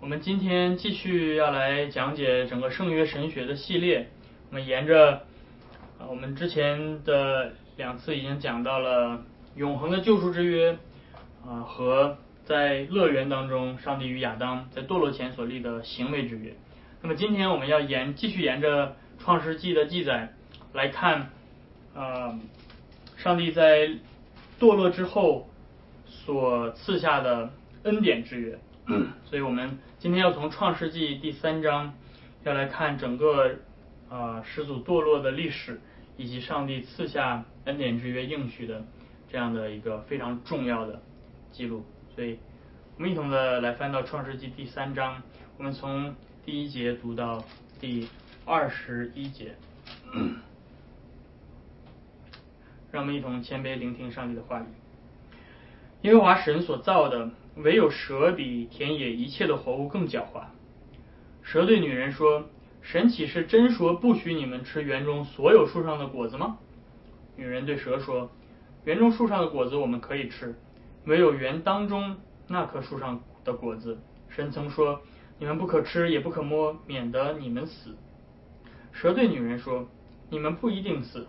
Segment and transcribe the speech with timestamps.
[0.00, 4.08] 我们今天继续要来讲解整个圣约神学的系列。
[4.48, 5.24] 我们沿着
[5.98, 9.24] 啊，我们之前的两次已经讲到了
[9.56, 10.78] 永恒的救赎之约
[11.44, 16.54] 啊，和在乐园当中上帝与亚当在堕落前所立的行为之约。
[17.02, 20.32] 那么今天我们要沿继续沿着创世纪的记载
[20.72, 21.32] 来看
[21.96, 22.38] 啊，
[23.16, 23.88] 上帝在
[24.60, 25.48] 堕落之后
[26.06, 27.52] 所赐下的
[27.82, 28.56] 恩典之约。
[29.26, 31.92] 所以我们今天要从创世纪第三章
[32.44, 33.56] 要来看整个
[34.08, 35.78] 啊始祖堕落的历史，
[36.16, 38.82] 以及上帝赐下恩典之约应许的
[39.30, 41.02] 这样的一个非常重要的
[41.52, 41.84] 记录。
[42.14, 42.38] 所以
[42.96, 45.22] 我们一同的来翻到创世纪第三章，
[45.58, 46.14] 我们从
[46.46, 47.44] 第一节读到
[47.78, 48.08] 第
[48.46, 49.54] 二十一节，
[52.90, 54.64] 让我们一同谦卑聆听上帝的话语。
[56.02, 57.30] 耶和华神所造的。
[57.58, 60.44] 唯有蛇比田野一切的活物更狡猾。
[61.42, 62.48] 蛇对女人说
[62.82, 66.58] ：“神岂是真说不许你们吃园中所有树上的果子吗？”
[67.36, 68.30] 女人对蛇说
[68.84, 70.54] ：“园中树上的果子我们可以吃，
[71.06, 72.16] 唯有园当中
[72.46, 75.00] 那棵树上的果子，神曾说
[75.38, 77.96] 你们不可吃，也不可摸，免得你们死。”
[78.92, 79.88] 蛇对女人说
[80.30, 81.26] ：“你们不一定死，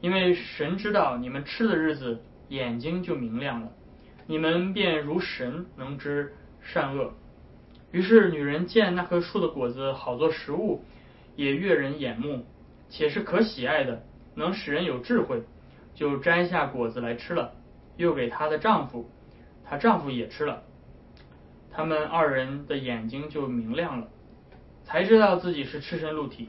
[0.00, 3.70] 因为神知道你们吃的日子，眼睛就明亮了。”
[4.26, 7.14] 你们便如神能知善恶。
[7.90, 10.84] 于是女人见那棵树的果子好做食物，
[11.36, 12.46] 也悦人眼目，
[12.88, 15.42] 且是可喜爱的，能使人有智慧，
[15.94, 17.52] 就摘下果子来吃了，
[17.96, 19.10] 又给她的丈夫，
[19.64, 20.62] 她丈夫也吃了。
[21.70, 24.08] 他们二人的眼睛就明亮了，
[24.84, 26.48] 才知道自己是赤身露体，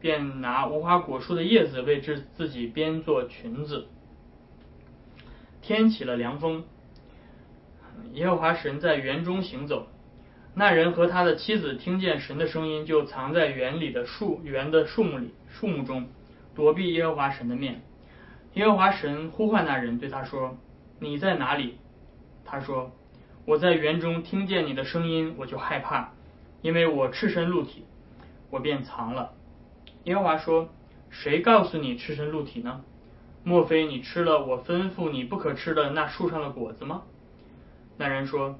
[0.00, 3.86] 便拿无花果树的叶子为之自己编做裙子。
[5.60, 6.64] 天起了凉风。
[8.12, 9.86] 耶和华神在园中行走，
[10.54, 16.08] 那人和他的妻子听见神的声音，就藏在园里的树园的树木里树木中，
[16.54, 17.82] 躲避耶和华神的面。
[18.54, 20.58] 耶和华神呼唤那人，对他说
[20.98, 21.78] ：“你在哪里？”
[22.44, 22.90] 他说
[23.46, 26.12] ：“我在园中听见你的声音，我就害怕，
[26.62, 27.84] 因为我赤身露体，
[28.50, 29.32] 我便藏了。”
[30.02, 30.68] 耶和华说
[31.10, 32.82] ：“谁告诉你赤身露体呢？
[33.44, 37.02] 莫非你吃了我吩咐你不可吃的那树上的果子吗？”
[38.00, 38.58] 那人说：“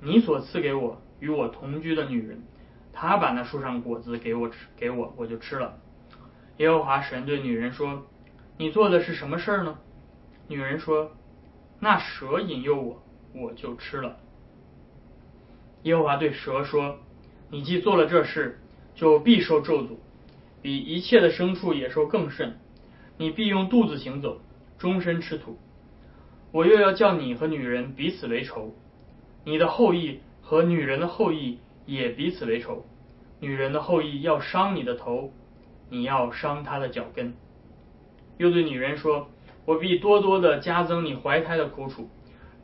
[0.00, 2.44] 你所赐给我与我同居的女人，
[2.92, 5.80] 她把那树上果子给我吃，给我我就吃了。”
[6.58, 8.06] 耶和华神对女人说
[8.56, 9.80] ：“你做的是什么事儿呢？”
[10.46, 11.10] 女人说
[11.80, 13.02] ：“那蛇引诱我，
[13.34, 14.18] 我就吃了。”
[15.82, 17.00] 耶和华对蛇说
[17.50, 18.60] ：“你既做了这事，
[18.94, 19.96] 就必受咒诅，
[20.62, 22.60] 比一切的牲畜野兽更甚。
[23.16, 24.40] 你必用肚子行走，
[24.78, 25.58] 终身吃土。”
[26.50, 28.72] 我又要叫你和女人彼此为仇，
[29.44, 32.86] 你的后裔和女人的后裔也彼此为仇。
[33.38, 35.30] 女人的后裔要伤你的头，
[35.90, 37.34] 你要伤她的脚跟。
[38.38, 39.28] 又对女人说
[39.66, 42.08] ：“我必多多的加增你怀胎的苦楚，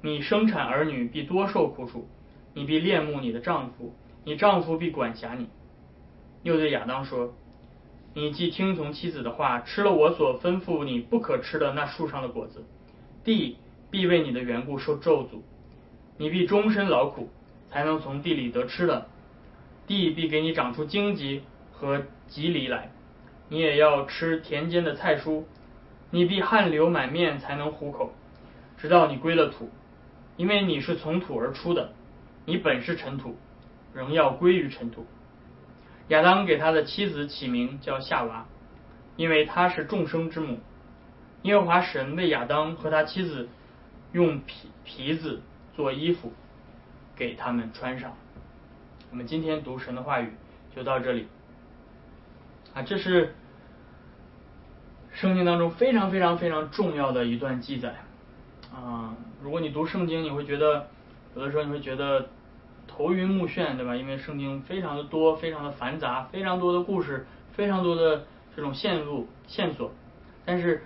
[0.00, 2.08] 你生产儿女必多受苦楚，
[2.54, 5.48] 你必恋慕你的丈夫，你丈夫必管辖你。”
[6.42, 7.34] 又对亚当说
[8.14, 12.64] ：“你既听从妻子的话，吃了我所吩咐你不可吃的那树上的果子，
[13.22, 13.58] 地。”
[13.94, 15.42] 必为你的缘故受咒诅，
[16.18, 17.30] 你必终身劳苦，
[17.70, 19.06] 才能从地里得吃的。
[19.86, 22.90] 地必给你长出荆棘和棘藜来，
[23.48, 25.44] 你也要吃田间的菜蔬。
[26.10, 28.12] 你必汗流满面才能糊口，
[28.76, 29.70] 直到你归了土，
[30.36, 31.92] 因为你是从土而出的，
[32.46, 33.36] 你本是尘土，
[33.94, 35.06] 仍要归于尘土。
[36.08, 38.44] 亚当给他的妻子起名叫夏娃，
[39.14, 40.58] 因为她是众生之母。
[41.42, 43.48] 耶和华神为亚当和他妻子。
[44.14, 45.42] 用皮皮子
[45.74, 46.32] 做衣服，
[47.16, 48.16] 给他们穿上。
[49.10, 50.30] 我们今天读神的话语
[50.74, 51.26] 就到这里。
[52.72, 53.34] 啊，这是
[55.10, 57.96] 圣经当中非常非常非常重要的一段记载。
[58.72, 60.86] 啊，如果你读圣经，你会觉得
[61.34, 62.28] 有的时候你会觉得
[62.86, 63.96] 头晕目眩，对吧？
[63.96, 68.24] 因为圣经非常的多，非常的繁杂，非常多的故事，非常多的
[68.54, 69.90] 这种线路线索，
[70.44, 70.84] 但是。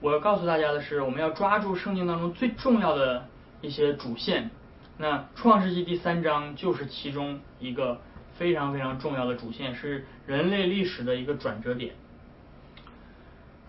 [0.00, 3.26] 我要告诉大家的是，我们要抓住圣经当中最重要的
[3.60, 4.50] 一些主线。
[4.96, 8.00] 那创世纪第三章就是其中一个
[8.36, 11.94] 非常非常重要的主线，是人类历史的一个转折点。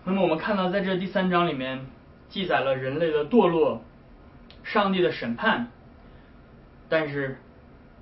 [0.04, 1.86] 那么我们看到，在这第三章里面
[2.28, 3.82] 记载了人类的堕落、
[4.62, 5.68] 上帝的审判，
[6.88, 7.38] 但是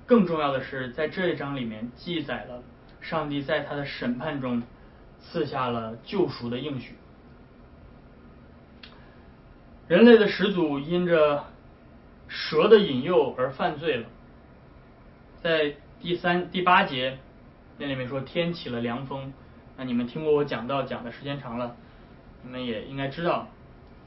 [0.07, 2.63] 更重要的是，在这一章里面记载了
[3.01, 4.63] 上帝在他的审判中
[5.21, 6.95] 赐下了救赎的应许。
[9.89, 11.45] 人类的始祖因着
[12.29, 14.07] 蛇的引诱而犯罪了，
[15.43, 17.19] 在第三第八节
[17.79, 19.33] 那里面说天起了凉风，
[19.79, 21.75] 那你们听过我讲到讲的时间长了，
[22.43, 23.49] 你们也应该知道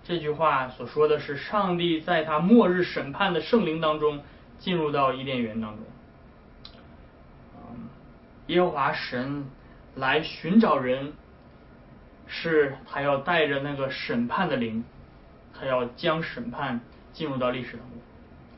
[0.04, 4.22] 这句话所说的是上帝在他末日审判的圣灵当中
[4.60, 5.83] 进入到伊甸园当中，
[8.45, 9.48] 耶和华神
[9.95, 11.13] 来寻找人，
[12.28, 14.83] 是他要带着那个审判的灵，
[15.57, 16.81] 他要将审判
[17.13, 18.00] 进入到历史当中，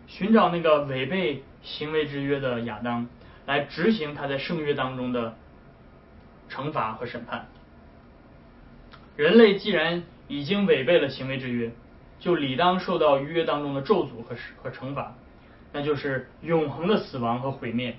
[0.08, 3.08] 寻找那个违背行为之约的亚当。
[3.46, 5.36] 来执行他在圣约当中的
[6.50, 7.46] 惩罚和审判。
[9.18, 11.74] 人类既然已经违背了行为之约，
[12.22, 15.14] 就理当受到约当中的咒诅和和惩罚，
[15.74, 17.98] 那就是永恒的死亡和毁灭。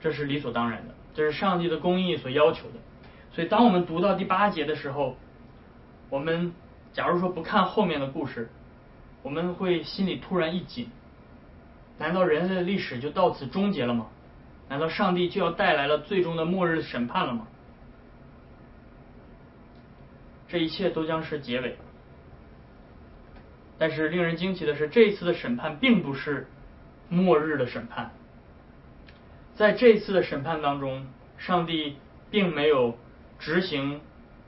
[0.00, 2.76] 这是理所当然的，这是上帝的公义所要求的。
[3.34, 5.18] 所以，当我们读到第八节的时候，
[6.08, 6.54] 我们
[6.92, 8.50] 假如说不看后面的故事，
[9.22, 10.90] 我们会心里突然一紧。
[11.98, 14.08] 难道人类的历史就到此终结了吗？
[14.68, 17.46] 难道上帝就要带来了最终的末日审判了吗？
[20.48, 21.76] 这一切都将是结尾。
[23.78, 26.46] 但是令人惊奇的是，这一次的审判并不是
[27.08, 28.12] 末日的审判。
[29.54, 31.06] 在这一次的审判当中，
[31.36, 31.96] 上帝
[32.30, 32.96] 并没有
[33.38, 34.00] 执行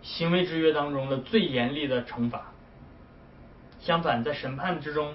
[0.05, 2.53] 行为之约当中的最严厉的惩罚。
[3.81, 5.15] 相反，在审判之中。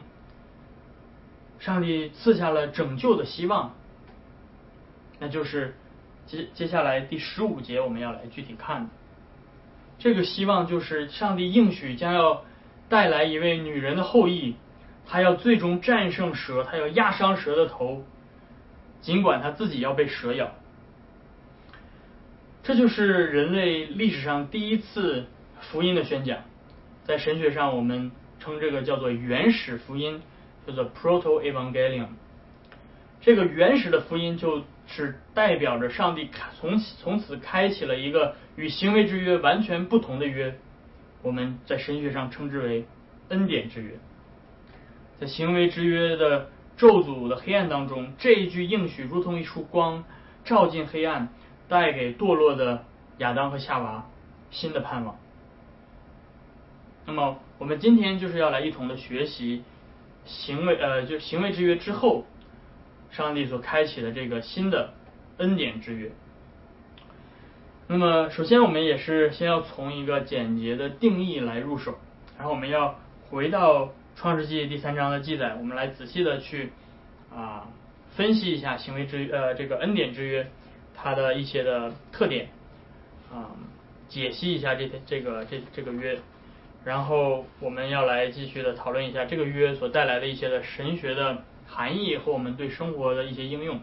[1.59, 3.75] 上帝赐下了拯救的希望，
[5.19, 5.75] 那就是
[6.25, 8.89] 接接下来第十五节我们要来具体看的。
[9.97, 12.45] 这个希望就是上帝应许将要
[12.87, 14.55] 带来一位女人的后裔，
[15.05, 18.05] 他要最终战胜蛇，他要压伤蛇的头，
[19.01, 20.51] 尽管他自己要被蛇咬。
[22.69, 25.25] 这就是人类历史上第一次
[25.59, 26.37] 福音的宣讲，
[27.03, 30.21] 在神学上我们称这个叫做原始福音。
[30.67, 32.09] 叫做 Proto Evangelium，
[33.21, 36.29] 这个原始的福音就是代表着上帝
[36.59, 40.59] 从从此开启了一个与行为之约完全不同的约，
[41.23, 42.85] 我们在神学上称之为
[43.29, 43.93] 恩典之约。
[45.19, 50.03] 在行为之约的咒诅的黑暗当中，这一句应许如同一束光，
[50.45, 51.29] 照进黑暗，
[51.69, 52.83] 带给堕落的
[53.19, 54.09] 亚当和夏娃
[54.51, 55.17] 新的盼望。
[57.05, 59.63] 那么，我们今天就是要来一同的学习。
[60.25, 62.25] 行为呃，就行为之约之后，
[63.09, 64.93] 上帝所开启的这个新的
[65.37, 66.11] 恩典之约。
[67.87, 71.95] 那么，首先我们也是先要从一个简洁的定义来入手，
[72.37, 72.99] 然后我们要
[73.31, 76.73] 回到创世纪第三章的记载，我们来仔细的去
[77.33, 77.67] 啊
[78.11, 80.51] 分析一下行为之呃这个恩典之约
[81.01, 82.49] 它的一些的特点
[83.31, 83.55] 啊，
[84.09, 86.19] 解析一下这这个这这个约。
[86.83, 93.79] 然后我们要来继续的讨论一下这个约所带来的一些的神学的含义和我们对生活的一些应用。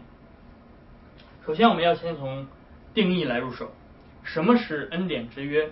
[1.45, 2.47] 首先，我们要先从
[2.93, 3.71] 定义来入手。
[4.23, 5.69] 什么是恩典之约？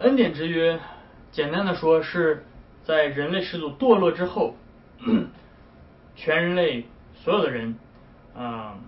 [0.00, 0.78] 恩典之约，
[1.30, 2.44] 简单的说，是
[2.82, 4.56] 在人类始祖堕落之后，
[6.16, 7.76] 全人类所有的人，
[8.34, 8.78] 啊，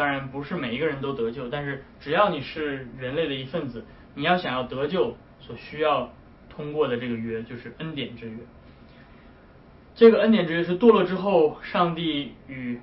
[0.00, 5.14] 当然不是每一个人都得救，但是只要你是人类的一份子，你要想要得救。
[5.40, 6.10] 所需要
[6.48, 8.38] 通过的这个约就是恩典之约。
[9.94, 12.80] 这个恩典之约是堕落之后，上帝与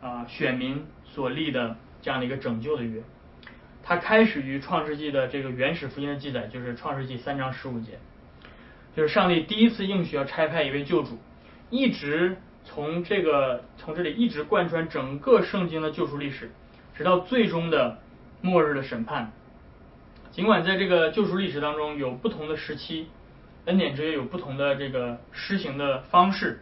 [0.00, 3.00] 啊选民所立的这样的一个拯救的约。
[3.84, 8.00] 它开始于创世纪的这个原始福音的记载，就是创世纪三章十五节，
[8.96, 11.16] 就是上帝第一次应许要差派一位救主，
[11.70, 16.50] 一直从这个从这里一直贯穿整个圣经的救赎历史，
[16.94, 17.98] 直到最终的
[18.40, 19.32] 末日的审判。
[20.30, 23.08] 尽管在这个救赎历史当中有不同的时期，
[23.64, 26.60] 恩典之约有不同的这个施行的方式，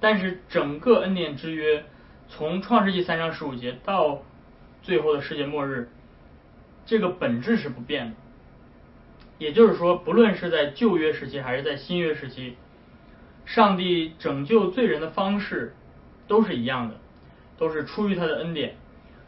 [0.00, 1.84] 但是整个恩典之约
[2.28, 4.22] 从创世纪三章十五节到
[4.82, 5.88] 最后的世界末日，
[6.84, 8.16] 这个本质是不变的。
[9.38, 12.56] 也就是说，不论是在旧约时期还是在新约时期，
[13.48, 15.74] 上帝拯救罪人的方式
[16.28, 16.94] 都是一样的，
[17.56, 18.76] 都是出于他的恩典，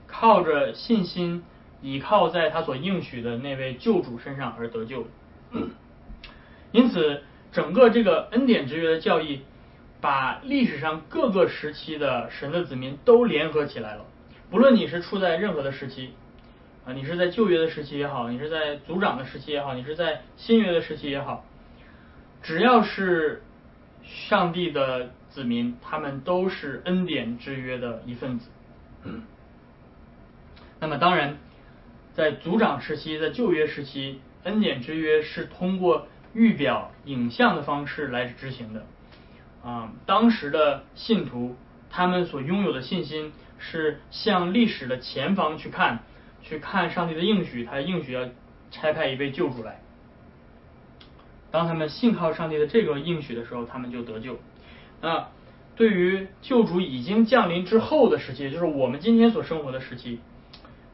[0.07, 1.43] 靠着信心。
[1.83, 5.07] 倚靠在他所应许的那位救主身上而得救，
[6.73, 7.23] 因此
[7.53, 9.41] 整个这个恩典之约的教义，
[9.99, 14.05] 把历史上各个时期的神的子民都联合起来了。
[14.51, 16.11] 不论你是处在任何的时期，
[16.85, 21.47] 啊，你是在旧约的时期也好，你是在族长的时期也好，你是在新约的时期也好，
[22.43, 23.43] 只要是
[24.11, 28.51] 上帝的子民，他们都是恩典之约的一份子。
[30.81, 31.39] 那么当然。
[32.13, 38.85] 在族长时期，在旧约时期，恩典之约是通过预表影像的方式来执行的。
[39.63, 41.57] 啊，当时的信徒
[41.89, 46.01] 他们所拥有的信心是向历史的前方去看，
[46.43, 48.29] 去看上帝的应许，他应许要
[48.73, 49.81] 差派一位救主来。
[51.51, 54.39] 当他们信靠上帝的这个应许的时候，他们就得救。
[55.01, 55.29] 那
[55.77, 60.21] 对于救主已经降临之后的时期，也就是我们今天所生活的时期，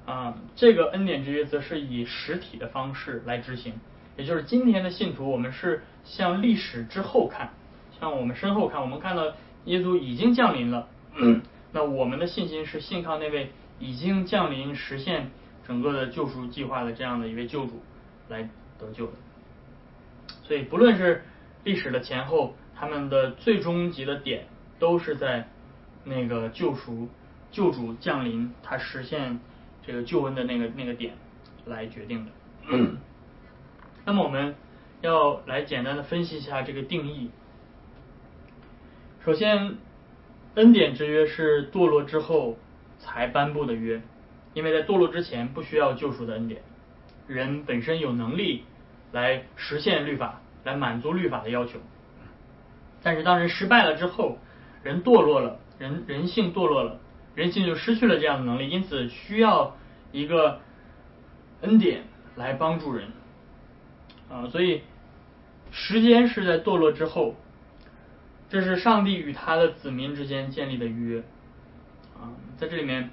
[0.07, 3.75] 啊，这个恩典之约则是以实体的方式来执行。
[4.17, 7.51] 也就是今天的信徒，我们是向历史之后看，
[8.01, 9.35] 向我们身后看，我们看到
[9.65, 10.89] 耶稣已经降临了。
[11.73, 15.31] 那我们的信心是信靠那位已经降临、实现
[15.67, 17.83] 整个的救赎计划的这样的一位救主
[18.29, 18.49] 来
[18.79, 19.13] 得救的。
[20.47, 21.25] 所以，不论是
[21.65, 24.47] 历史的前后，他们的最终极的点
[24.79, 25.49] 都是在
[26.05, 27.09] 那个救赎、
[27.51, 29.41] 救主降临，他实现
[29.85, 31.15] 这个救恩的那个那个点
[31.65, 32.31] 来决定的。
[34.05, 34.55] 那么，我们
[35.01, 37.33] 要来简单的分析一下这个定义。
[39.25, 39.79] 首先，
[40.55, 42.57] 恩典之约是堕落之后
[43.01, 44.01] 才颁布的约，
[44.55, 46.63] 因为在堕落之前不需要救赎的恩典，
[47.27, 48.63] 人本身有能力。
[49.13, 51.79] 来实现律法，来满足律法的要求。
[53.03, 54.39] 但是当人失败了之后，
[54.83, 56.99] 人堕落了，人人性堕落了，
[57.35, 59.77] 人性就失去了这样的能力，因此需要
[60.13, 60.61] 一个
[61.61, 63.09] 恩典来帮助人。
[64.29, 64.83] 啊，所以
[65.71, 67.37] 时间是在堕落之后，
[68.49, 71.23] 这是上帝与他的子民之间建立的约。
[72.19, 73.11] 啊，在这里面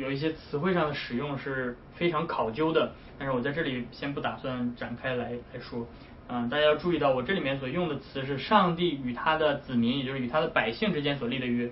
[0.00, 2.92] 有一些词汇上的使用是非常考究的。
[3.18, 5.86] 但是我在这里先不打算展开来来说，
[6.28, 11.70] 嗯，大家要注意到我这里面所用的词是上帝与他的子民，也就是与他的百姓之间所立的约。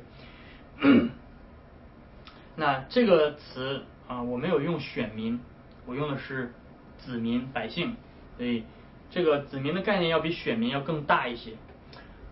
[2.54, 5.40] 那这个词啊，我没有用选民，
[5.86, 6.52] 我用的是
[6.98, 7.96] 子民百姓，
[8.36, 8.64] 所以
[9.10, 11.52] 这个子民的概念要比选民要更大一些。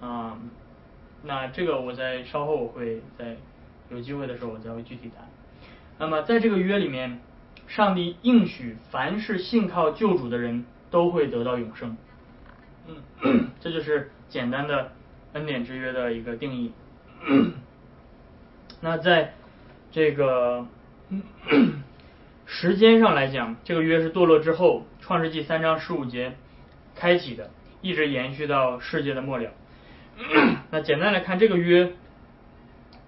[0.00, 0.38] 啊，
[1.22, 3.36] 那这个我在稍后我会在
[3.88, 5.26] 有机会的时候我再会具体谈。
[5.98, 7.20] 那么在这个约里面。
[7.68, 11.96] 上帝应许，凡是信靠救主的人都会得到永生。
[12.86, 14.92] 嗯， 这就是简单的
[15.32, 16.72] 恩典之约的一个定义。
[18.80, 19.34] 那在
[19.90, 20.68] 这个
[22.46, 26.36] 时间上来讲，这个约是堕落之后，创世纪三章十五节
[26.94, 27.50] 开启的，
[27.80, 29.50] 一直延续到世界的末了。
[30.70, 31.94] 那简单来看，这个约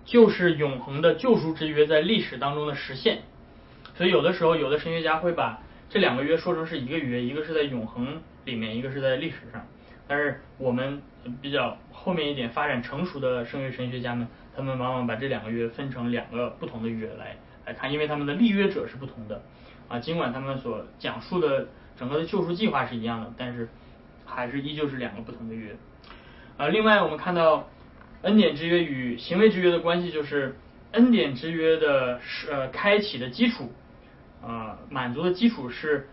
[0.08, 3.18] 就是永恒的救赎之约在历史当中的实现。
[3.94, 5.60] 所以有的时候，有的神学家会把
[5.90, 9.66] 这两个约说成是一个约，一个是在永恒里面，一个是在历史上。
[10.06, 11.02] 但是我们
[11.42, 17.36] 比较后面一点发展成熟的圣约神学家们，他们往往把这两个约分成两个不同的约来
[17.66, 19.42] 来看，因为他们的立约者是不同的
[19.88, 19.98] 啊。
[19.98, 23.68] 尽管他们所讲述的整个的救赎计划是一样的，但是
[24.24, 25.76] 还是依旧是两个不同的约
[26.56, 26.68] 啊。
[26.68, 27.68] 另外，我们看到
[28.22, 30.56] 恩典之约与行为之约的关系，就是
[30.92, 32.20] 恩典之约的
[32.50, 33.72] 呃开启的基础。
[34.40, 36.06] 啊，满足的基础是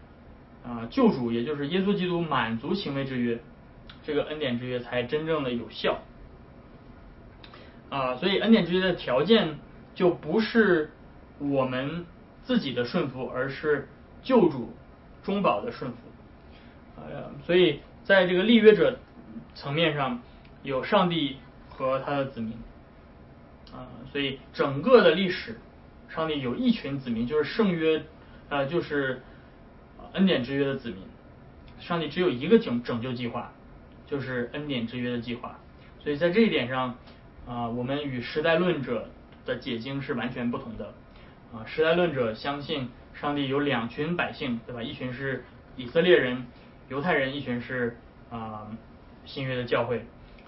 [0.66, 3.40] 啊，救主也就是耶稣基督满足行为之约，
[4.04, 6.00] 这个恩典之约才真正的有效
[7.90, 8.16] 啊。
[8.16, 9.60] 所以恩典之约的条件
[9.94, 10.90] 就不是
[11.38, 12.08] 我们
[12.42, 13.88] 自己的顺服，而是
[14.24, 14.74] 救主
[15.22, 15.98] 中保的顺服。
[16.98, 18.98] 呃，所以在这个立约者
[19.54, 20.20] 层面上
[20.64, 21.38] 有上帝
[21.78, 22.54] 和他的子民
[23.74, 25.60] 啊，所以整个的历史，
[26.10, 28.04] 上帝有一群子民，就是圣约。
[28.48, 29.24] 呃，就是
[30.14, 31.00] 恩典之约的子民，
[31.80, 33.52] 上帝只有一个拯拯救计划，
[34.06, 35.60] 就是恩典之约的计划。
[36.00, 36.96] 所以在这一点上，
[37.48, 39.10] 啊，我们与时代论者
[39.48, 40.94] 的解经是完全不同的。
[41.52, 44.84] 啊，时代论者相信上帝有两群百姓，对吧？
[44.84, 45.44] 一群是
[45.76, 46.46] 以色列人、
[46.88, 47.98] 犹太人，一群是
[48.30, 48.68] 啊
[49.26, 50.06] 新约的教会。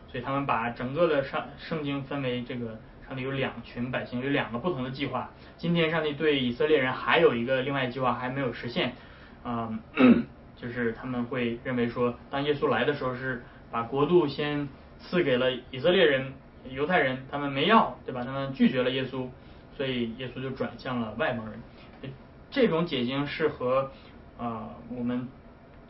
[0.08, 2.80] 所以他们把整个的上圣经分为这个。
[3.08, 5.32] 上帝有两群百姓，有两个不同的计划。
[5.56, 8.96] 今天上帝对以色列人还有一个另外计划还没有实现，
[9.44, 9.80] 啊，
[10.62, 14.68] 就是他们会认为说，当耶稣来的时候是把国度先
[15.00, 16.34] 赐给了以色列人、
[16.70, 18.26] 犹太人，他们没要，对吧？
[18.26, 19.30] 他们拒绝了耶稣，
[19.78, 22.12] 所以耶稣就转向了外邦人。
[22.52, 23.90] 这种解经是和
[24.38, 25.30] 啊我们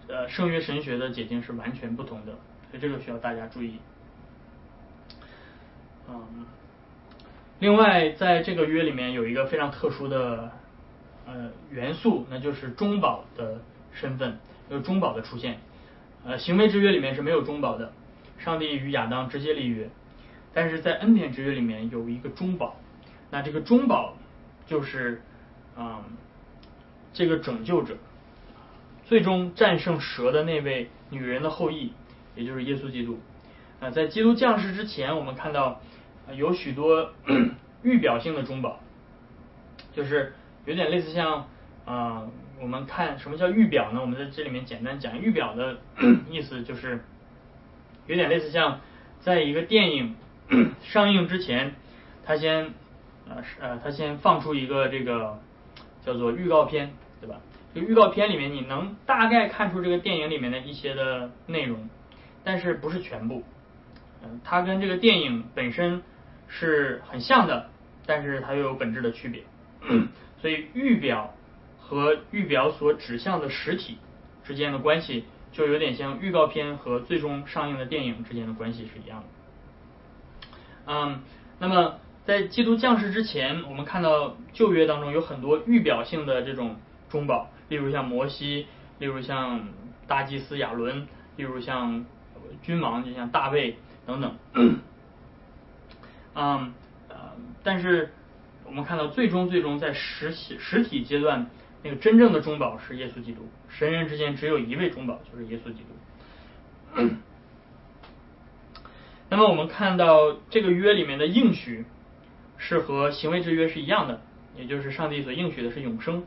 [0.07, 2.33] 呃圣约神学的解经是完全不同的，
[2.69, 3.79] 所以这个需要大家注意，
[6.09, 6.45] 嗯。
[7.59, 10.51] 另外，在这个约里面有一个非常特殊的
[11.25, 13.59] 呃元素，那就是中保的
[13.93, 14.37] 身份，
[14.69, 15.57] 有中保的出现。
[16.23, 17.91] 呃，行为之约里面是没有中保的，
[18.37, 19.89] 上帝与亚当直接立约，
[20.53, 22.75] 但是在恩典之约里面有一个中保，
[23.31, 24.15] 那这个中保
[24.67, 25.23] 就是
[25.75, 26.05] 啊
[27.11, 27.97] 这个拯救者，
[29.05, 31.91] 最终战胜蛇的那位女人的后裔，
[32.35, 33.17] 也就是耶稣基督。
[33.79, 35.81] 啊，在基督降世之前，我们看到。
[36.35, 37.11] 有许多
[37.83, 38.79] 预表性的中保，
[39.93, 40.33] 就是
[40.65, 41.47] 有点类似像
[41.85, 42.27] 啊，
[42.61, 44.01] 我们看什么叫预表呢？
[44.01, 45.77] 我们在这里面简单讲预表的
[46.29, 47.03] 意思，就是
[48.07, 48.81] 有点类似像
[49.19, 50.15] 在一个电影
[50.81, 51.75] 上映之前，
[52.25, 52.73] 他先
[53.29, 55.39] 呃呃他先放出一个这个
[56.05, 57.39] 叫做预告片，对吧？
[57.75, 61.89] 就预告片里面你能大概看出这个电影里面的一些的内容，
[62.43, 63.43] 但是不是全部。
[64.23, 66.01] 嗯，它跟这个电影本身
[66.47, 67.69] 是很像的，
[68.05, 69.43] 但是它又有本质的区别。
[70.39, 71.33] 所以预表
[71.79, 73.97] 和预表所指向的实体
[74.43, 79.25] 之间的关系，就有点像预告片和最终上映的电影之间的关系是一样的。
[80.85, 81.21] 嗯，
[81.59, 86.75] 那么在基督降世之前，我们看到旧约当中有很多预表性的这种
[87.09, 88.67] 中保，例如像摩西，
[88.99, 89.67] 例如像
[90.07, 92.05] 大祭司亚伦，例如像
[92.61, 93.77] 君王，就像大卫。
[94.07, 94.33] 等等，
[96.39, 96.71] 嗯，
[97.09, 97.31] 呃，
[97.63, 98.13] 但是
[98.63, 101.47] 我们看到最终最终在实体实体阶段，
[101.81, 107.09] 那个真正的中保是耶稣基督，神人之间只有一位中保，就是耶稣基督。
[109.29, 111.85] 那么我们看到这个约里面的应许
[112.57, 114.21] 是和行为之约是一样的，
[114.55, 116.23] 也就是上帝所应许的是永生。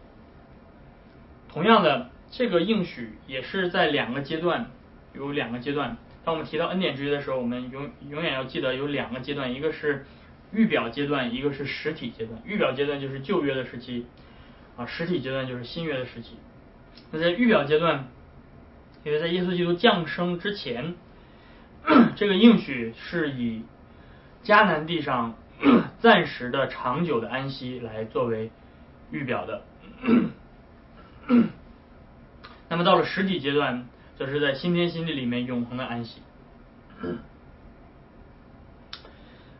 [1.49, 4.73] 同样的，这个应许也是在两个阶段，
[5.15, 5.97] 有两个阶段。
[6.23, 10.05] 当我们提到恩典之约的时候，我们永永远要记得有两个阶段，一个是
[10.53, 12.43] 预表阶段，一个是实体阶段。
[12.45, 14.07] 预表阶段就是旧约的时期，
[14.77, 16.37] 啊，实体阶段就是新约的时期。
[17.11, 18.09] 那在预表阶段，
[19.03, 20.95] 因为在耶稣基督降生之前，
[22.17, 23.65] 这个应许是以
[24.45, 25.35] 迦南地上
[26.01, 28.51] 暂时的、长久的安息来作为
[29.11, 29.63] 预表的。
[32.69, 33.89] 那么到了实体阶段。
[34.21, 36.21] 则是在新天新地里面永恒的安息。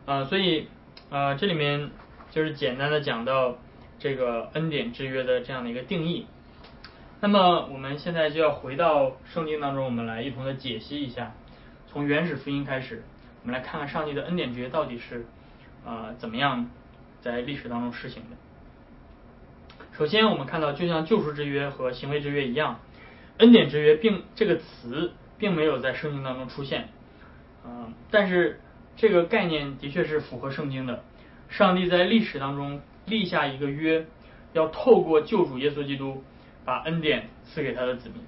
[0.05, 0.67] 啊，所以
[1.09, 1.89] 啊，这里面
[2.29, 3.57] 就是简单的讲到
[3.97, 6.27] 这个恩典之约的这样的一个定义。
[7.21, 11.31] 那么我们现在就要回到圣经当中，我们来一同的解析一下，
[11.87, 13.03] 从原始福音开始，
[13.41, 15.25] 我们来看看上帝的恩典之约到底是
[15.83, 16.69] 啊怎么样
[17.19, 18.37] 在历史当中实行的。
[19.97, 22.79] 首先，我们看到就像救赎之约和行为之约一样。
[23.41, 26.89] 恩典之约并这个词并没有在圣经当中出现，
[27.65, 28.61] 嗯，但是
[28.95, 31.03] 这个概念的确是符合圣经的。
[31.49, 34.05] 上帝在历史当中立下一个约，
[34.53, 36.23] 要透过救主耶稣基督
[36.63, 38.23] 把恩典赐给他的子民。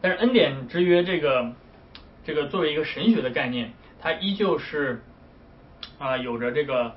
[0.00, 1.52] 但是恩典之约这个
[2.24, 5.02] 这个作为一个神学的概念，它依旧是
[5.98, 6.94] 啊有着这个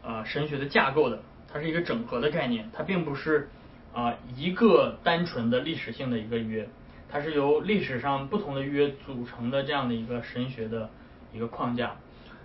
[0.00, 1.20] 啊神学的架构的，
[1.52, 3.48] 它是一个整合的概念，它并不是。
[3.94, 6.66] 啊，一个单纯的历史性的一个约，
[7.10, 10.88] 它是由历史上不同的约组成的这样的一个神学的
[11.30, 11.96] 一个框架。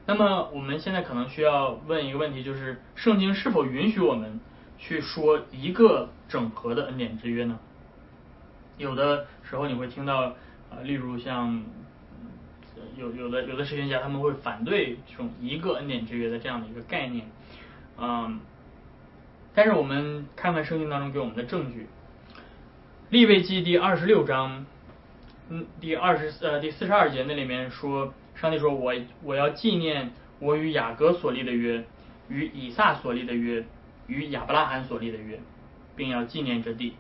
[0.06, 4.42] 那么我们现在可能需要问一个问题，就是圣经是否允许我们
[4.78, 7.58] 去说一个整合的恩典之约呢？
[8.78, 10.36] 有的时候你会听到，
[10.70, 11.64] 啊，例如像
[12.98, 17.26] 有有的有的神学家他们会反对这种一个恩典之约的这样的一个概念，
[17.98, 18.40] 嗯。
[19.58, 21.88] 但是我们看看圣经当中给我们的证据，
[23.10, 24.68] 《立位记》第二十六章，
[25.50, 28.94] 嗯，第二十呃第四十二节那里面说，上帝说我
[29.24, 31.84] 我要纪念我与雅各所立的约，
[32.30, 33.66] 与以撒所立的约，
[34.06, 35.40] 与亚伯拉罕所立的约，
[35.96, 36.94] 并要纪念这地。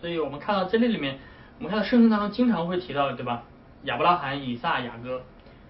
[0.00, 1.18] 所以我们看到在那里面，
[1.58, 3.42] 我们看到圣经当中经常会提到，对吧？
[3.82, 5.22] 亚伯拉罕、以撒、雅各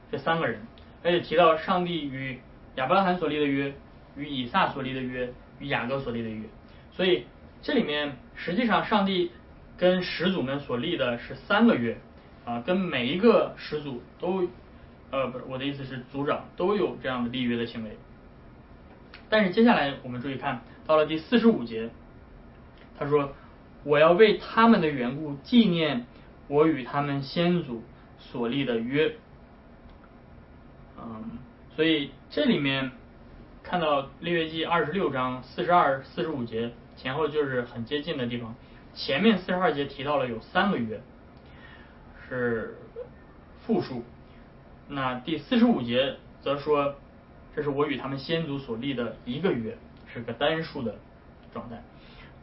[0.09, 0.61] 这三个人，
[1.03, 2.39] 而且提到上帝与
[2.77, 3.75] 亚伯拉罕所立的约。
[4.17, 6.43] 与以撒所立的约，与雅各所立的约，
[6.91, 7.25] 所以
[7.63, 9.31] 这里面实际上上帝
[9.79, 11.99] 跟始祖们所立的是三个约
[12.45, 14.47] 啊，跟每一个始祖都
[15.11, 17.97] 呃不是我的意思是族长都有这样的立约的行为。
[19.31, 21.89] 但是接下来我们注意看到了第四十五节，
[22.99, 23.33] 他说
[23.85, 26.05] 我要为他们的缘故纪念
[26.49, 27.83] 我与他们先祖
[28.19, 29.17] 所立的约，
[30.99, 31.39] 嗯，
[31.75, 32.93] 所以这里面。
[33.63, 38.55] 看到利约记二十六章四十二、四十五节前后就是很接近的地方。
[38.95, 41.01] 前面四十二节提到了有三个月
[42.29, 42.77] 是
[43.65, 44.05] 复数，
[44.89, 46.97] 那第四十五节则说
[47.55, 49.79] 这是我与他们先祖所立的一个月，
[50.13, 50.97] 是个单数的
[51.53, 51.83] 状态。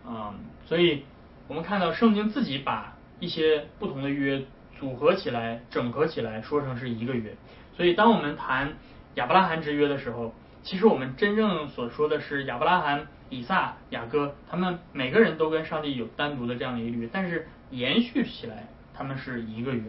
[0.08, 0.34] 嗯，
[0.65, 1.03] 所以
[1.47, 4.43] 我们看到圣经自己把一些不同的约
[4.79, 7.36] 组合起来、整合起来，说成是一个月。
[7.75, 8.73] 所以当我们谈
[9.15, 10.34] 亚伯拉罕之约的时候，
[10.69, 19.82] 其实我们真正所说的是亚伯拉罕、以撒、雅各，他们每个人都跟上帝有单独的这样的一个约，但是延续起来他们是一个约。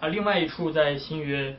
[0.00, 1.56] 啊，另外一处在新约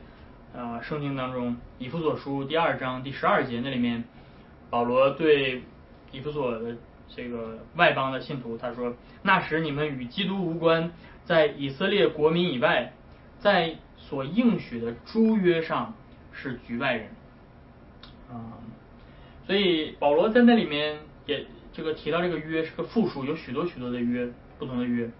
[0.56, 4.04] 啊圣经当中，以弗所书第二章第十二节那里面，
[4.70, 5.64] 保罗对
[6.12, 6.76] 以弗所的
[7.08, 10.92] 这个外邦的信徒他说：“那时你们与基督无关，
[11.24, 12.92] 在以色列国民以外，
[13.40, 15.92] 在所应许的诸约上
[16.30, 17.08] 是局外人。”
[18.32, 18.56] 啊，
[19.46, 24.26] 所以保罗在那里面也这个提到这个约是个复数，有许多许多的约，
[24.58, 25.10] 不同的约，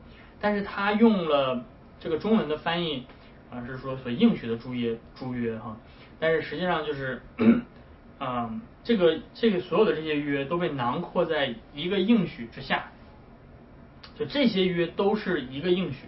[0.41, 1.63] 但是他用了
[2.01, 3.05] 这个中文的翻译
[3.51, 5.77] 啊，是说所应许的诸约诸约哈，
[6.19, 7.21] 但是实际上就是
[8.19, 12.93] 啊，这个这个所有的这些约都被囊括在一个应许之下，
[14.19, 16.07] 就这些约都是一个应许，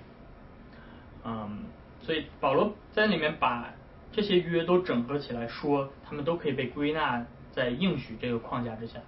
[1.23, 1.65] 嗯，
[2.01, 3.74] 所以保罗在里面把。
[4.15, 9.01] 这些约都整合起来说，他们都可以被归纳在应许这个框架之下。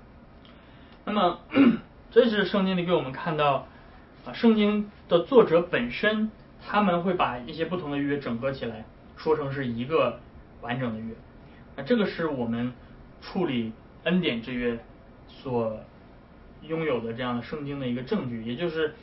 [1.05, 1.38] 那么，
[2.11, 3.69] 这是圣经里给我们看到
[4.25, 6.33] 啊，圣经的作者本身
[6.66, 8.85] 他们会把一些不同的约整合起来，
[9.16, 10.19] 说成是一个
[10.61, 11.14] 完整的约。
[11.77, 12.73] 那这个是我们
[13.21, 14.77] 处理恩典之约
[15.29, 15.79] 所
[16.62, 18.95] 拥有的这样的圣经的一个证据，也就是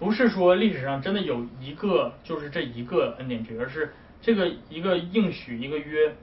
[0.00, 3.94] 不是说历史上真的有一个就是这一个恩典之约，而是。
[4.20, 6.14] 这个一个应许一个约，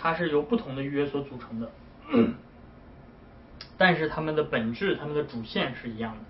[0.00, 1.70] 它是由不同的约所组成的，
[3.76, 6.20] 但是它们的本质、它们的主线是一样的。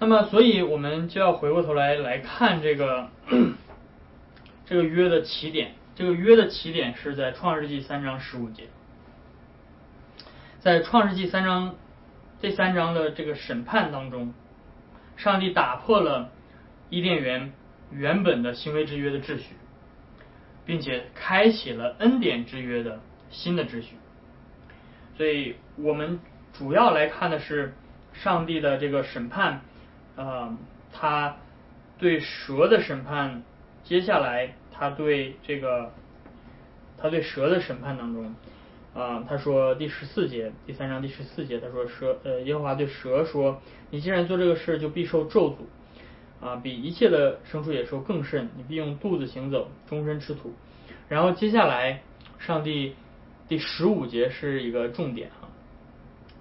[0.00, 3.08] 那么，所以我们就要回过头来来看这个
[4.66, 5.74] 这个约的起点。
[5.94, 8.68] 这个约的起点是在创世纪三章十五节，
[10.60, 11.74] 在创世纪三章
[12.40, 14.32] 这三章的这个审判当中，
[15.16, 16.30] 上帝打破了
[16.90, 17.52] 伊甸园。
[17.90, 19.54] 原本的行为之约的秩序，
[20.66, 23.96] 并且开启了恩典之约的新的秩序。
[25.16, 26.20] 所以我们
[26.52, 27.74] 主要来看的是
[28.12, 29.62] 上帝的这个审判，
[30.16, 30.56] 呃，
[30.92, 31.36] 他
[31.98, 33.42] 对蛇的审判。
[33.84, 35.92] 接下来他对这个
[36.98, 38.34] 他对蛇的审判当中，
[38.94, 45.56] 啊，他说第十四节第三章第十四节，他说蛇呃耶和华对蛇说：“你既然做这个事，就必受咒诅。”
[46.40, 50.52] 啊，比一切的牲畜野兽更甚，你必用肚子行走，终身吃土。
[51.08, 52.00] 然后接下来，
[52.38, 52.94] 上帝
[53.48, 55.50] 第十五节是一个重点啊。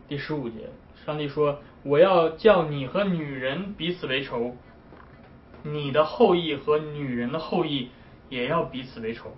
[0.07, 0.69] 第十五节，
[1.03, 4.55] 上帝说：“我要叫你和女人彼此为仇，
[5.63, 7.89] 你的后裔和女人的后裔
[8.29, 9.36] 也要彼此为仇。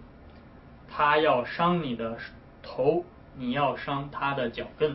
[0.89, 2.17] 他要伤你的
[2.61, 3.05] 头，
[3.37, 4.91] 你要伤他的脚跟。”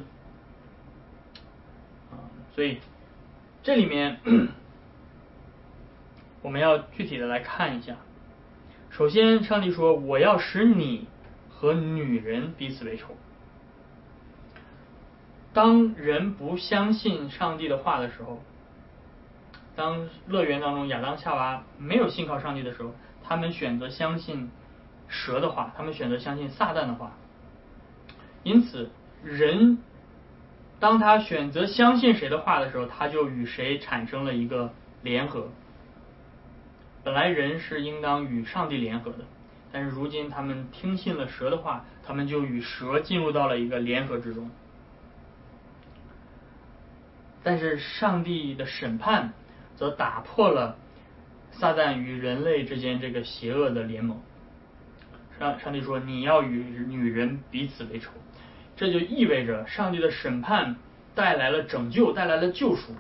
[2.12, 2.20] 啊，
[2.55, 2.81] 所以
[3.62, 4.20] 这里面。
[6.44, 7.96] 我们要具体的来看一下。
[8.90, 11.09] 首先，上帝说：“我要使你
[11.48, 13.16] 和女人彼此为仇。”
[15.54, 18.42] 当人不相信上帝的话的时候，
[19.74, 24.50] 当乐园当中亚当夏娃没有信靠上帝的时候，他们选择相信
[25.09, 27.12] 蛇的话，他们选择相信撒旦的话。
[28.42, 28.90] 因此，
[29.22, 29.78] 人
[30.78, 35.48] 当他选择相信谁的话的时候，他就与谁产生了一个联合。
[37.05, 39.19] 本来人是应当与上帝联合的，
[39.71, 44.51] 但是如今他们听信了蛇的话，他们就与蛇进入到了一个联合之中。
[47.43, 49.35] 但是上帝的审判
[49.77, 50.79] 则打破了
[51.51, 54.19] 撒旦与人类之间这个邪恶的联盟。
[55.38, 58.11] 上上帝说：“你要与女人彼此为仇。”
[58.77, 60.77] 这就意味着上帝的审判
[61.14, 62.95] 带来了拯救，带来了救赎。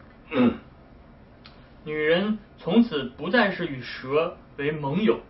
[1.84, 2.38] 女人。
[2.56, 5.20] 从此不再是与蛇为盟友，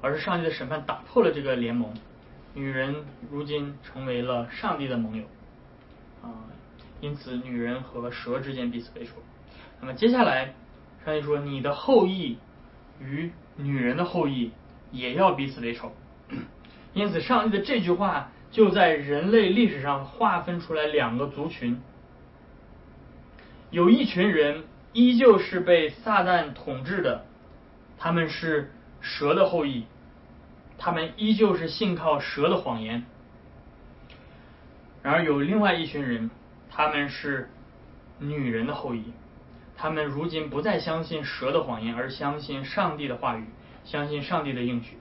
[0.00, 1.92] 而是上帝的审判打破了这个联盟。
[2.54, 5.24] 女人如今成为了上帝的盟友
[6.22, 6.48] 啊，
[7.02, 9.12] 因此女人和蛇之间彼此为仇。
[9.80, 10.54] 那么接下来，
[11.04, 12.38] 上帝说：“你的后裔
[12.98, 14.52] 与女人的后裔
[14.90, 15.92] 也要彼此为仇。
[16.94, 21.78] ”因此，上帝的这句话就在人类历史上划分出来两个族群，
[23.70, 24.62] 有一群人。
[24.98, 27.24] 依旧是被撒旦统治的，
[27.98, 29.86] 他们是蛇的后裔，
[30.76, 33.04] 他们依旧是信靠蛇的谎言。
[35.04, 36.32] 然而有另外一群人，
[36.68, 37.48] 他们是
[38.18, 39.12] 女人的后裔，
[39.76, 43.44] 他们如今不再相信蛇的谎言，而相信上帝的话语，
[43.84, 44.98] 相信上帝的应许。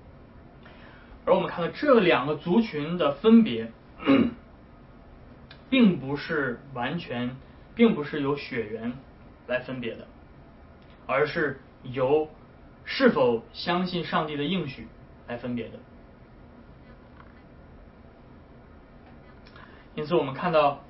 [1.25, 3.71] 而我们看到这两个族群的分别，
[5.71, 7.35] 并不是完全，
[7.73, 8.93] 并不是有血缘。
[9.47, 10.07] 来分别的，
[11.05, 12.29] 而是由
[12.85, 14.87] 是否相信上帝的应许
[15.27, 15.79] 来分别的。
[19.95, 20.83] 因此，我们看到，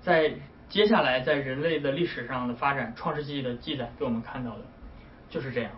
[0.00, 0.34] 在
[0.68, 4.64] 接下来在人类的历史上的发展，《创世纪》的记载给我们看到的
[5.28, 5.70] 就是这样：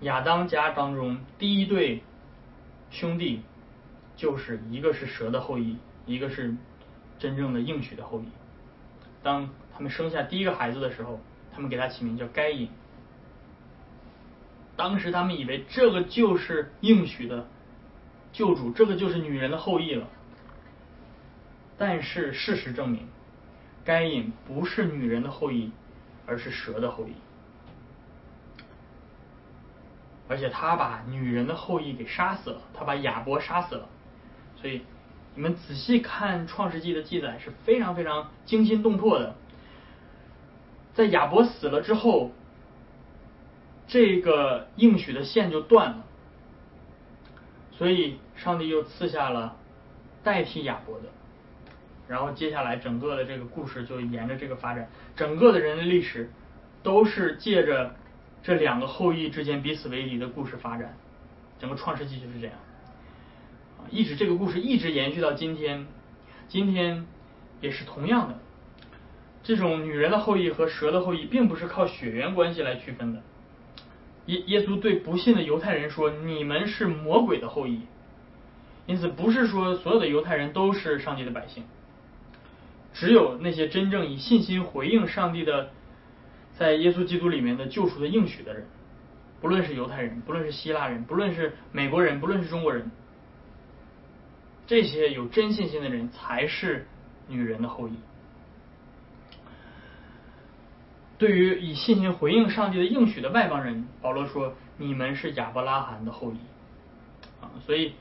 [0.00, 2.02] 亚当家当中第一对
[2.90, 3.42] 兄弟，
[4.16, 6.54] 就是一个是蛇的后裔，一个是
[7.18, 8.28] 真正的应许的后裔。
[9.22, 11.20] 当他们生下第一个孩子的时候，
[11.54, 12.70] 他们给他起名叫该隐。
[14.74, 17.46] 当时他们以为这个就是应许的
[18.32, 20.06] 救主，这个就是女人的后裔了。
[21.76, 23.06] 但是事实证明，
[23.84, 25.70] 该隐不是女人的后裔，
[26.24, 27.12] 而是蛇的后裔。
[30.26, 33.86] 而且他把女人的后裔给杀死了，他把亚伯杀死了。
[34.58, 34.80] 所以
[35.34, 39.36] 你们仔细看《创世纪》的记载是非常非常惊心动魄的。
[40.96, 42.32] 在亚伯死了之后，
[43.86, 46.04] 这个应许的线就断了，
[47.70, 49.56] 所以上帝又赐下了
[50.24, 51.04] 代替亚伯的。
[52.08, 56.30] 然后接下来整个的这个故事就沿着这个发展，整个的人类历史
[56.82, 57.94] 都是借着
[58.42, 60.96] 这两个后裔之间彼此为敌的故事发展，
[61.58, 62.56] 整个创世纪就是这样，
[63.90, 65.86] 一直这个故事一直延续到今天，
[66.48, 67.04] 今天
[67.60, 68.38] 也是同样的，
[69.46, 73.22] 这种女人的后裔和蛇的后裔并不是靠血缘关系来区分的，
[74.26, 77.82] 耶耶稣对不信的犹太人说：“你们是魔鬼的后裔。”
[78.86, 81.62] 因此不是说所有的犹太人都是上帝的百姓。
[82.92, 85.70] 只有那些真正以信心回应上帝的，
[86.58, 88.66] 在耶稣基督里面的救赎的应许的人，
[89.40, 92.90] 不论是犹太人，不论是希腊人，不论是美国人，不论是中国人，
[94.66, 96.88] 这些有真信心的人才是
[97.28, 97.92] 女人的后裔。
[101.18, 106.36] 对于以信心回应上帝的应许的外邦人，保罗说：“你们是亚伯拉罕的后裔。”
[107.40, 107.94] 啊，所以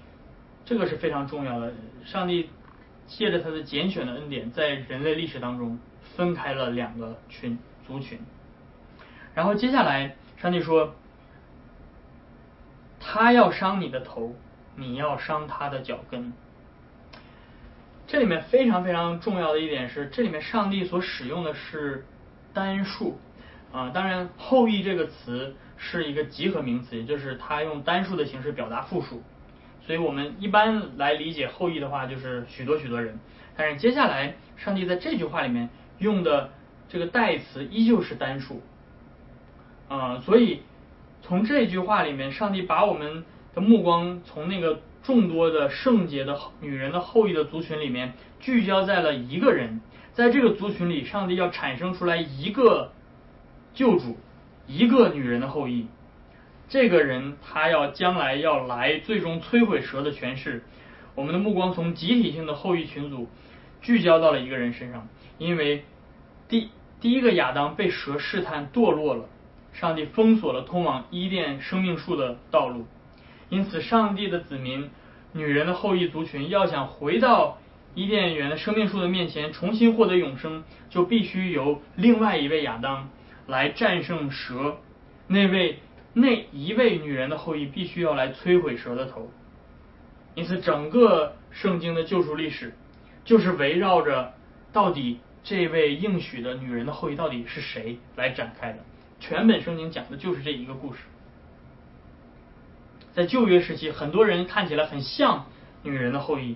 [0.65, 1.73] 这个是非常重要的。
[2.05, 2.49] 上帝。
[3.07, 5.77] 借着他的拣选的恩典，在人类历史当中
[6.15, 8.19] 分开了两个群族群。
[9.35, 10.95] 然后接下来，上帝说
[12.99, 14.33] ：“他要伤你的头，
[14.75, 16.33] 你要伤他的脚跟。”
[18.07, 22.07] 这里面非常非常重要的一点是，这里面上帝所使用的是
[22.55, 23.19] 单数
[23.71, 23.91] 啊。
[23.93, 29.21] 当然，“后裔”这个词是一个集合名词，也就是他用单数的形式表达复数。
[29.85, 33.19] 所以我们一般来理解后裔的话，就是许多许多人。
[33.55, 36.49] 但是接下来，上帝在这句话里面用的
[36.89, 38.63] 这个代词依旧是单数，
[39.87, 40.61] 啊，所以
[41.21, 49.81] 从这句话里面，上帝把我们的目光从那个众多的圣洁的女人的后裔的族群里面聚焦在了一个人，
[50.15, 52.93] 在这个族群里，上帝要产生出来一个
[53.73, 54.17] 救主，
[54.65, 55.87] 一个女人的后裔。
[56.69, 60.63] 这个人他要将来要来最终摧毁蛇的权势，
[61.15, 63.27] 我们的目光从集体性的后裔群组
[63.81, 65.83] 聚焦到了一个人身上，因为
[66.47, 66.69] 第
[67.01, 69.25] 第一个亚当被蛇试探堕落了，
[69.73, 72.85] 上帝封锁了通往伊甸生命树的道路，
[73.49, 74.89] 因此上帝的子民
[75.33, 77.57] 女人的后裔族群要想回到
[77.95, 83.09] 伊甸园的生命树的面前重新获得永生，就必须由另外一位亚当
[83.47, 84.77] 来战胜蛇，
[85.27, 85.79] 那位。
[86.17, 89.29] 那一位女人的后裔必须要来摧毁蛇的头，
[90.33, 92.73] 因此整个圣经的救赎历史
[93.25, 94.33] 就是围绕着
[94.71, 98.77] 到底这位应许的女人的后裔到底是谁来展开的。
[99.19, 100.99] 全本圣经讲的就是这一个故事。
[103.13, 105.47] 在旧约时期，很多人看起来很像
[105.83, 106.55] 女人的后裔，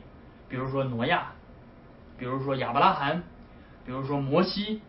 [0.50, 1.32] 比如说挪亚，
[2.18, 3.24] 比如说亚伯拉罕，
[3.86, 4.82] 比如说摩西，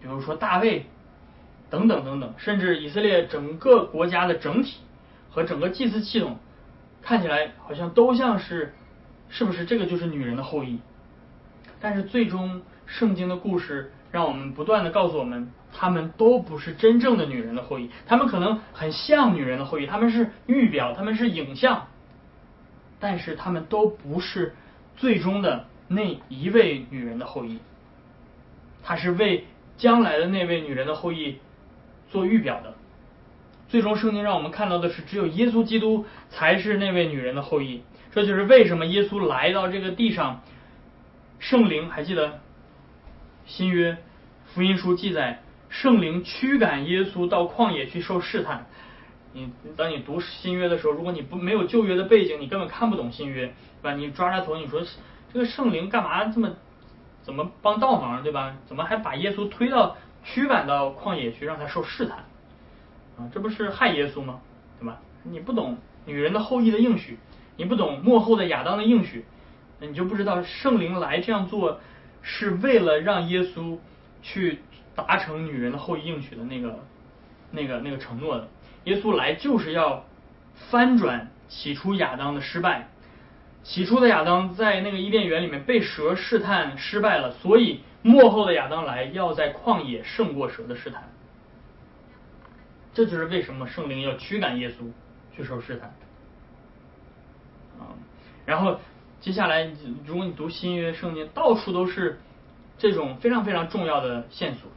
[0.00, 0.86] 比如说大卫。
[1.70, 4.80] 等等等等，甚至以色列整个国家的整体
[5.30, 6.36] 和整个祭祀系统，
[7.00, 8.74] 看起来好像都像是，
[9.30, 10.80] 是不是这个就是女人的后裔？
[11.80, 21.86] 但是最终圣经的故事让我们不断的告诉我们，他们都不是真正的女人的后裔，他们可能很像女人的后裔，他们是预表，他们是影像，
[23.00, 24.54] 但是他们都不是
[24.96, 27.58] 最终的那一位女人的后裔，
[28.82, 29.44] 他是为
[29.76, 31.38] 将来的那位女人的后裔。
[32.10, 32.74] 做预表的，
[33.70, 37.84] 最终圣经让我们看到的是，只有耶稣基督才是那位女人的后裔。
[38.10, 40.42] 这就是为什么耶稣来到这个地上，
[41.38, 42.40] 圣灵还记得
[43.46, 43.96] 新约
[44.44, 48.66] 福音书记载，圣灵驱赶耶稣到旷野去受试探。
[49.32, 53.94] 你当你读新约的时候，如果你不没有旧约的背景，你根本看不懂新约，对吧？
[53.94, 54.82] 你抓抓头，你说
[55.32, 56.50] 这个圣灵干嘛这么
[57.22, 58.56] 怎么帮倒忙，对吧？
[58.66, 59.96] 怎么还把耶稣推到？
[60.24, 62.18] 驱赶到旷野去，让他受试探，
[63.18, 64.40] 啊，这不是害耶稣吗？
[64.78, 65.00] 对吧？
[65.24, 67.18] 你不懂女人的后裔的应许，
[67.56, 69.24] 你不懂幕后的亚当的应许，
[69.80, 71.80] 你就不知道圣灵来这样做
[72.22, 73.78] 是为了让耶稣
[74.22, 74.60] 去
[74.94, 76.78] 达成女人的后裔应许的那个、
[77.50, 78.48] 那个、那个承诺的。
[78.84, 80.04] 耶稣来就是要
[80.70, 82.88] 翻转起初亚当的失败。
[83.62, 91.04] 起初的亚当在那个伊甸园里面被蛇试探失败了，所以幕后的亚当来要在旷野胜过蛇的试探。
[92.92, 94.90] 这就是为什么圣灵要驱赶耶稣
[95.34, 95.94] 去受试探。
[97.78, 97.94] 啊，
[98.44, 98.80] 然后
[99.20, 99.70] 接下来，
[100.04, 102.20] 如果你读新约圣经，到处都是
[102.78, 104.68] 这种非常非常重要的线索。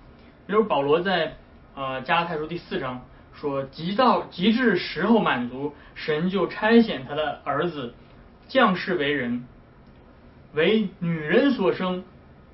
[0.46, 1.38] 比如保罗在
[1.74, 3.04] 呃加拉太书第四章
[3.36, 7.94] 说：“极到极致时候满足，神就差遣他的儿子
[8.48, 9.46] 降世为人，
[10.54, 12.04] 为女人所生，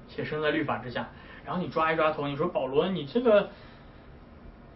[0.09, 1.09] 且生在律法之下。”
[1.45, 3.49] 然后你抓一抓头，你说保罗，你这个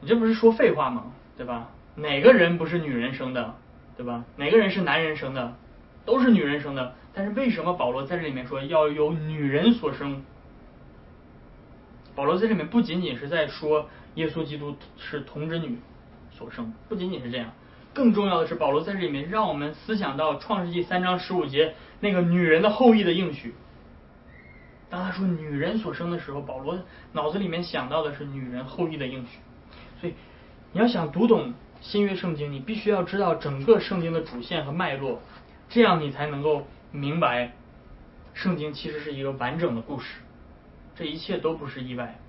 [0.01, 1.11] 你这不是说废话吗？
[1.37, 1.69] 对吧？
[1.95, 3.55] 哪个人不是女人生的？
[3.95, 4.25] 对吧？
[4.35, 5.55] 哪个人是男人生的？
[6.05, 6.95] 都是女人生的。
[7.13, 10.23] 但是为什么保罗在这里面说要由女人所生？
[12.13, 15.79] 保罗在这里面不仅仅是在说耶稣基督是童之女
[16.37, 17.53] 所生，不仅仅是这样，
[17.93, 23.55] 更重要的是保罗在这里面让我们思想到创世纪三章十五节那个女人的后裔的应许。
[24.89, 26.77] 当他说女人所生的时候，保罗
[27.13, 29.39] 脑子里面想到的是女人后裔的应许。
[29.99, 30.13] 所以
[30.71, 35.21] 你要想读懂新约圣经，你必须要知道整个圣经的主线和脉络，
[35.69, 37.53] 这样你才能够明白
[38.33, 40.19] 圣经其实是一个完整的故事。
[40.95, 42.19] 这一切都不是意外，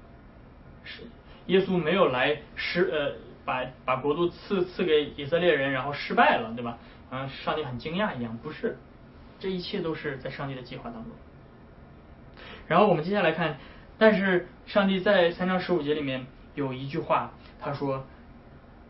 [0.84, 1.02] 是
[1.46, 3.14] 耶稣没有来失呃
[3.46, 6.76] 把把国度赐赐给以色列人，然后失败了，对吧？
[7.08, 8.76] 啊，上帝很惊讶一样，不是，
[9.38, 11.12] 这一切都是在上帝的计划当中。
[12.66, 13.58] 然后我们接下来看，
[13.96, 17.30] 但是上帝在三章十五节里面有一句话，
[17.60, 18.04] 他说，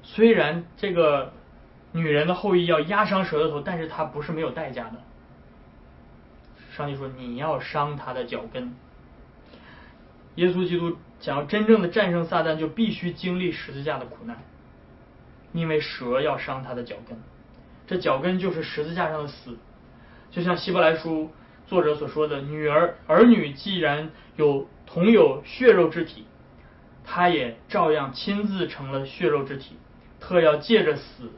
[0.03, 1.33] 虽然这个
[1.93, 4.95] 女人的后裔要压伤蛇的头，但是她不是没有代价的。
[6.73, 8.75] 上帝说，你要伤他的脚跟。
[10.37, 14.37] 耶稣基督想要真正的战胜撒旦，就必须经历十字架的苦难，
[15.53, 17.19] 因为蛇要伤他的脚跟，
[17.87, 19.57] 这脚跟就是十字架上的死。
[20.31, 21.31] 就像希伯来书
[21.67, 26.27] 作者所说的：“女儿儿女既然有同有血肉之体，
[27.05, 29.77] 他也照样亲自成了血肉之体，
[30.21, 31.33] 特要借着死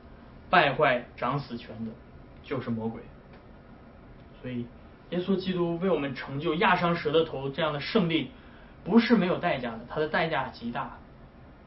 [0.51, 1.93] 败坏长死权的，
[2.43, 3.01] 就是魔鬼。”
[4.43, 4.67] 所以，
[5.11, 8.33] 耶稣基督为我们成就压伤蛇的头这样的胜利。
[8.89, 10.99] 不是没有代价的，他的代价极大，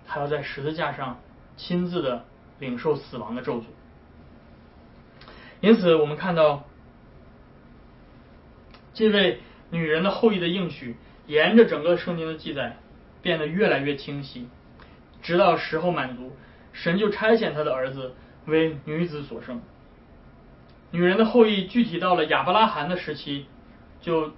[0.07, 1.19] 他要在十字架上
[1.55, 2.25] 亲自的
[2.57, 3.65] 领受死亡的咒诅。
[5.59, 6.63] 因此，我们看到
[8.95, 10.95] 这位女人的后裔的应许，
[11.27, 12.77] 沿着整个圣经的记载
[13.21, 14.49] 变得越来越清晰，
[15.21, 16.35] 直到时候满足，
[16.73, 19.61] 神就差遣他的儿子为女子所生。
[20.89, 23.45] 女人的后裔具体到了亚伯拉罕的时期，
[24.01, 24.31] 就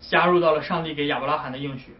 [0.00, 1.96] 加入到了上帝给亚伯拉罕的应许。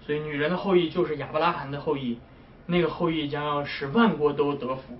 [0.00, 2.18] 所以，女人的后裔就是亚伯拉罕的后裔，
[2.66, 4.98] 那个后裔将要使万国都得福。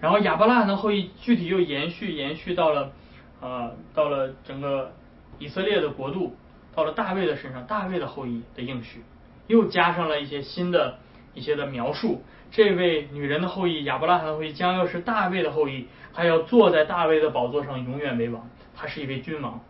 [0.00, 2.92] 然后，亚伯拉罕的后裔具体又延续延续到了，
[3.40, 4.92] 呃，到了整个
[5.38, 6.36] 以色列的国度，
[6.74, 9.02] 到了大卫的身上，大卫的后裔的应许，
[9.46, 10.98] 又加上了一些新的
[11.34, 12.22] 一些的描述。
[12.50, 19.60] 这位女人的后裔亚伯拉罕的后裔将要是大卫的后裔，他要坐在大卫的宝座上永远为王，他是一位君王。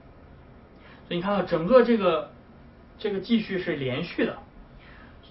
[1.08, 2.32] 所以，你看到整个这个
[2.98, 4.38] 这个继续是连续的。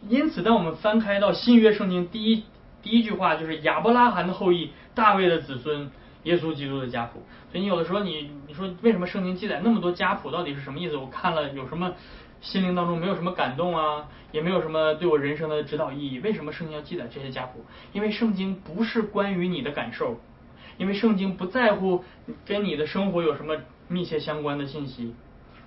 [0.10, 2.44] 因此，当我们翻开到新约圣经，第一
[2.82, 5.90] 第一句话就是亚伯拉罕的后裔，大卫的子孙，
[6.24, 7.24] 耶稣基督的家谱。
[7.52, 10.98] 所以你有的时候你你说为什么圣经记载那么多家谱，到底是什么意思？
[10.98, 11.94] 我看了有什么
[12.42, 16.20] 心灵当中没有什么感动啊，也没有什么对我人生的指导意义？
[16.20, 17.64] 为什么圣经要记载这些家谱？
[17.94, 20.20] 因为圣经不是关于你的感受，
[20.78, 22.04] 因为圣经不在乎
[22.46, 23.56] 跟你的生活有什么
[23.88, 25.16] 密切相关的信息，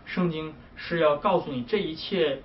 [0.06, 2.40] 圣经是要告诉你这一切。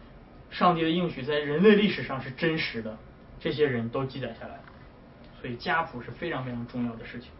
[0.51, 2.97] 上帝的应许在人类历史上是真实的，
[3.39, 4.59] 这些人都记载下来，
[5.39, 7.31] 所以家谱是非常非常重要的事情。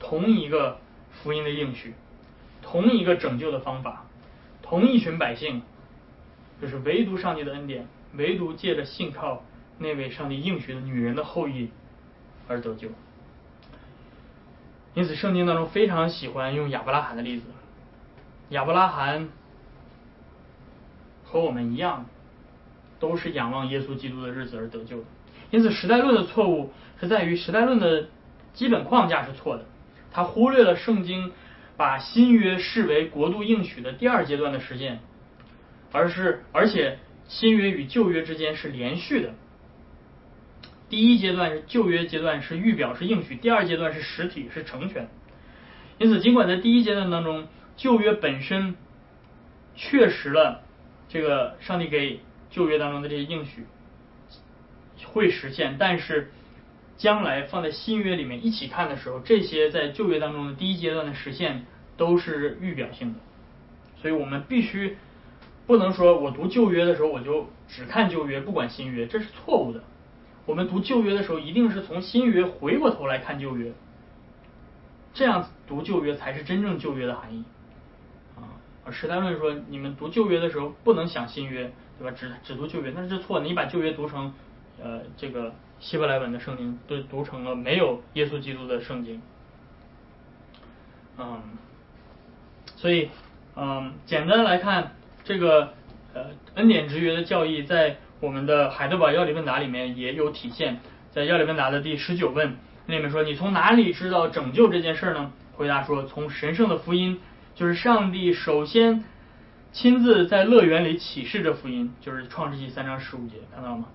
[0.00, 0.80] 同一个
[1.12, 1.94] 福音的应许，
[2.60, 4.04] 同一个拯救的方法，
[4.62, 5.62] 同一群百姓，
[6.60, 9.44] 就是唯独上帝的恩典，唯独借着信靠
[9.78, 11.70] 那位上帝应许的女人的后裔
[12.48, 12.88] 而得救。
[14.94, 17.44] 因此，圣经当中非常喜欢用亚伯拉罕的例子，
[18.50, 19.28] 亚伯拉罕。
[21.28, 22.06] 和我们一样，
[23.00, 25.04] 都是仰望耶稣基督的日子而得救的。
[25.50, 28.08] 因此，时代论的错误是在于时代论的
[28.54, 29.64] 基本框架是错的，
[30.12, 31.32] 他忽略了圣经
[31.76, 35.00] 把新约视为国度应许的第二阶段的实践，
[35.90, 39.34] 而是而且新约与旧约之间是连续的。
[40.88, 45.08] 第一阶段是旧约阶段是预表是应许，第二阶段是实体是成全。
[45.98, 48.74] 因此，尽管在第一阶段当中，旧约本身
[49.74, 50.62] 确实了。
[51.08, 52.20] 这个上帝给
[52.50, 53.64] 旧约当中的这些应许
[55.04, 56.32] 会实现，但是
[56.96, 61.64] 将来放在新约里面一起看的时候，这些在旧约当中的第一阶段的实现
[61.96, 63.20] 都是预表性的，
[64.02, 64.96] 所以我们必须
[65.64, 69.84] 不能说我读旧约的时候我就只看旧约不管新约，这是错误的。
[70.44, 73.72] 我们读旧约的时候，一定是从新约回过头来看旧约，
[75.14, 77.44] 这样读旧约才是真正旧约的含义。
[78.86, 82.16] 啊，史代论说你们读旧约的时候不能想新约，对吧？
[82.16, 83.44] 只只读旧约，那是错的。
[83.44, 84.32] 你把旧约读成
[84.80, 89.20] 呃这个希伯来文的圣经，都读成了没有耶稣基督的圣经。
[91.18, 91.42] 嗯，
[92.76, 93.10] 所以
[93.56, 94.92] 嗯，简单来看，
[95.24, 95.72] 这个
[96.14, 100.78] 呃恩典之约的教义在我们的海德堡要理问答里面也有体现。
[101.10, 102.56] 在要理问答的第十九问
[102.86, 105.32] 那里面说，你从哪里知道拯救这件事呢？
[105.54, 107.20] 回答说，从神圣的福音。
[107.56, 109.02] 就是上帝首先
[109.72, 113.86] 亲自在乐园里启示着福音，就是创世纪三章十五节，看到了吗？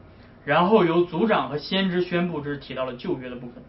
[0.44, 3.64] 然后由族长和先知宣布，这是提到了旧约的部分，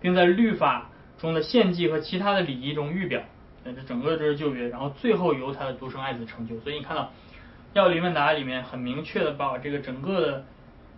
[0.00, 3.20] 并在律法中的献祭和其他的礼仪中预表，
[3.64, 4.68] 这整个这是旧约。
[4.68, 6.58] 然后最后由他的独生爱子成就。
[6.60, 7.12] 所以你看到
[7.74, 10.44] 要理问答里面很明确的把这个整个的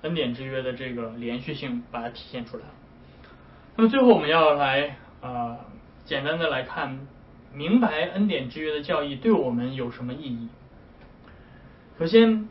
[0.02, 2.70] 恩典之约的这个连续性把它体现出来了。
[3.74, 5.56] 那么最后我们要来啊
[6.04, 7.08] 简单的来看。
[7.56, 10.48] 明白恩典之约的教义对我们有什么意义？
[11.98, 12.50] 首先，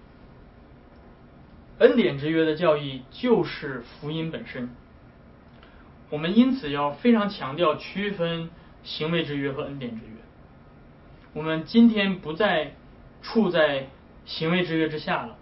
[1.78, 4.72] 恩典之约的教义就是福音本身。
[6.10, 8.50] 我们因此要非常强调区分
[8.82, 10.14] 行为之约和恩典之约。
[11.34, 12.74] 我们今天不再
[13.22, 13.90] 处在
[14.26, 15.38] 行为之约之下了。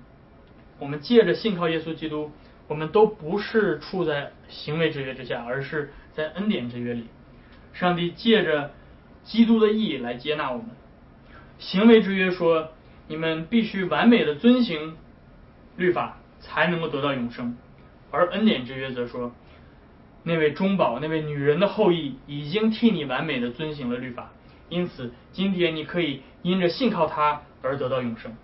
[0.78, 2.34] 我们借着信靠耶稣基督，
[2.68, 7.08] 我们都不是处在行为之约之下，而是在恩典之约里。
[7.72, 8.74] 上帝借着
[9.24, 10.68] 基督的意义来接纳我们，
[11.58, 12.72] 行为之约说，
[13.08, 14.98] 你们必须完美的遵行
[15.78, 17.56] 律法，才能够得到永生；
[18.12, 19.32] 而恩典之约则说，
[20.24, 24.32] 那位中保、那位女人的后裔已经替你完美的遵行了律法，
[24.68, 28.36] 因此今天你可以因着信靠他而得到永生。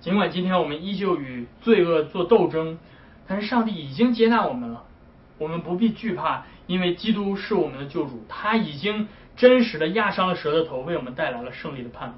[0.00, 2.78] 尽管今天我们依旧与罪恶做斗争，
[3.28, 4.84] 但是上帝已经接纳我们了，
[5.38, 9.06] 我们不必惧怕，因为基督是我们的救主，他已经。
[9.36, 12.16] 真实的压伤了蛇的头，为我们带来了胜利的盼望。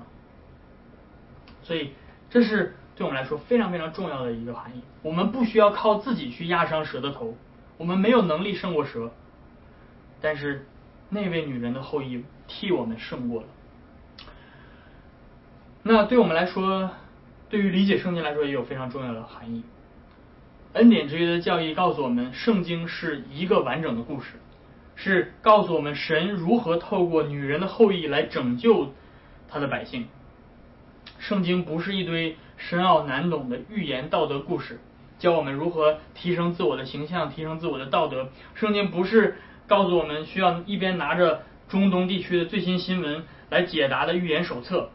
[1.63, 1.93] 所以，
[2.31, 4.83] 这是对我们来说非常非常重要的一个含义。
[5.03, 7.37] 我们不需要靠自己去压伤蛇的头，
[7.77, 9.11] 我们没有能力胜过蛇。
[10.21, 10.67] 但是，
[11.11, 13.49] 那位女人的后裔替我们胜过了。
[15.83, 16.91] 那对我们来说，
[17.49, 19.63] 对于理解圣经来说，也有非常重要的含义。
[20.75, 24.35] 恩典之约的教义告诉我们，圣经是一个完整的故事。
[25.01, 28.93] 是告诉我们神如何透过女人的后裔来拯救
[29.49, 30.09] 他的百姓。
[31.21, 34.81] 圣经不是一堆深奥难懂的寓言道德故事，
[35.21, 38.31] 教我们如何提升自我的形象、提升自我的道德。
[38.55, 39.37] 圣经不是
[39.69, 44.91] 告诉我们需要一边拿着中东地区的最新新闻来解答的寓言手册。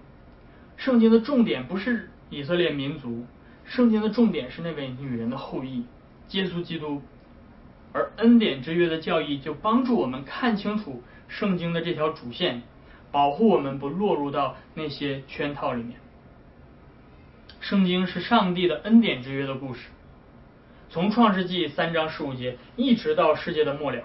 [0.76, 3.26] 圣经的重点不是以色列民族，
[3.64, 5.86] 圣经的重点是那位女人的后裔，
[6.32, 7.02] 耶稣基督。
[7.94, 12.64] 而恩典之约的教义就帮助我们看清楚圣经的这条主线，
[13.12, 16.00] 保护我们不落入到那些圈套里面。
[17.62, 19.90] 圣经是上帝的恩典之约的故事，
[20.90, 24.04] 从创世纪三章十五节一直到世界的末了，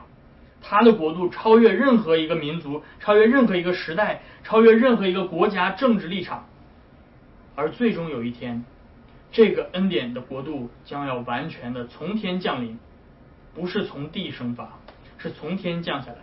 [0.60, 6.46] 他的国度超越任何一个民族，超越任何一个时代，超越任何一个国家政治立场。
[7.56, 8.64] 而最终有一天，
[9.32, 12.78] 这个恩典的国度将要完全的从天降临。
[13.58, 14.78] 不是从地生发，
[15.18, 16.18] 是从天降下来。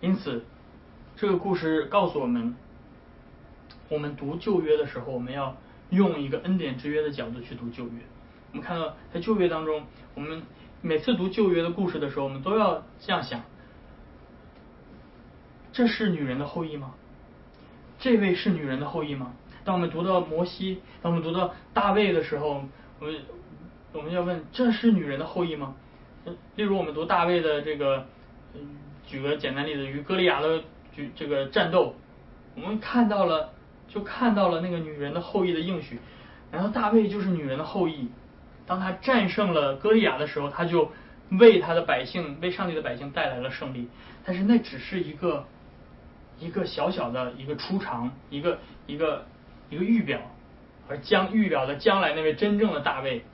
[0.00, 0.44] 因此，
[1.16, 2.54] 这个故事告诉我们：
[3.88, 5.56] 我们读旧约的时候，我们要
[5.90, 7.98] 用一个恩典之约的角度去读旧约。
[8.52, 9.82] 我们看到，在旧约当中，
[10.14, 10.42] 我们
[10.82, 13.42] 每次读旧约的故事的时候，我们都要这样想：
[15.72, 16.94] 这是女人的后裔吗？
[17.98, 19.32] 这位是女人的后裔吗？
[19.64, 22.64] 当我们读到摩西，当我们读到大卫的时候，
[23.00, 23.16] 我们。
[23.94, 25.76] 我们要问，这是女人的后裔吗？
[26.56, 28.04] 例如，我们读大卫的这个，
[28.52, 28.60] 嗯
[29.06, 31.94] 举个简单例子，与歌利亚的举这个战斗，
[32.56, 33.52] 我们看到了，
[33.86, 36.00] 就看到了那个女人的后裔的应许。
[36.50, 38.08] 然后大卫就是女人的后裔，
[38.66, 40.90] 当他战胜了歌利亚的时候，他就
[41.30, 43.88] 为他的百姓，为上帝的百姓带来了胜利。
[44.24, 45.46] 但是那只是一个
[46.40, 49.24] 一个小小的一个出场，一个一个
[49.70, 50.20] 一个预表，
[50.88, 53.24] 而将预表的将来那位真正的大卫。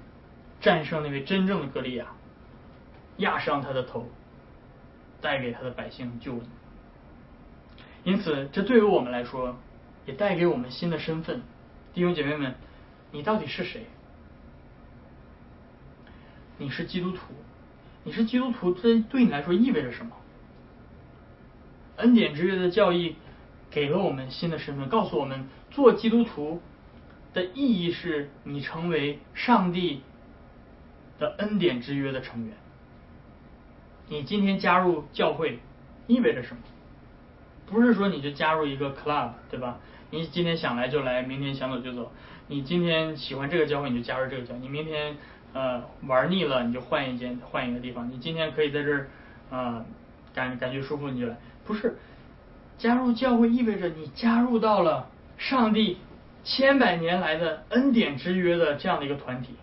[0.61, 2.07] 战胜那位真正的歌利亚，
[3.17, 4.09] 压伤他的头，
[5.21, 6.43] 带给他的百姓救恩。
[8.05, 9.57] 因此，这对于我们来说，
[10.07, 11.43] 也带给我们新的身份。
[11.93, 12.55] 弟兄姐妹们，
[13.11, 13.87] 你到底是谁？
[16.57, 17.35] 你是基督徒，
[18.05, 20.17] 你是基督徒，这对你来说意味着什么？
[21.97, 23.17] 恩典之约的教义
[23.71, 26.63] 给了我们新的身份，告诉我们做基督徒
[27.35, 30.03] 的意义是你成为上帝
[31.21, 32.57] 的恩典之约的成员。
[34.09, 35.61] 你今天加入教会
[36.09, 36.63] 意味着什么？
[37.67, 39.79] 不是说你就加入一个 club，对吧？
[40.11, 42.11] 你今天想来就来，明天想走就走。
[42.49, 45.17] 你今天喜欢这个教会，你就加入这个教；你明天
[45.53, 48.11] 呃玩腻了，你就换一间换一个地方。
[48.11, 49.09] 你今天可以在这儿
[49.51, 49.85] 啊
[50.35, 51.37] 感感觉舒服，你就来。
[51.65, 51.97] 不是
[52.77, 55.09] 加入教会意味着你加入到了
[55.39, 55.99] 上帝
[56.43, 59.55] 千百年来的恩典之约的这样的一个团体。